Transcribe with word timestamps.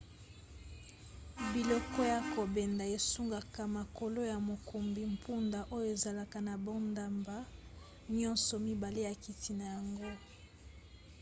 biloko 1.53 1.99
ya 2.13 2.19
kobenda 2.33 2.83
esungaka 2.97 3.61
makolo 3.77 4.21
ya 4.31 4.37
mokumbi 4.49 5.01
mpunda 5.13 5.59
oyo 5.75 5.87
ezalaka 5.95 6.37
na 6.47 6.53
bandambo 6.65 7.35
nyonso 8.17 8.53
mibale 8.65 8.99
ya 9.07 9.13
kiti 9.23 9.51
na 9.57 9.65
yango 9.75 10.09